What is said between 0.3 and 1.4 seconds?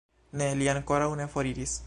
Ne, li ankoraŭ ne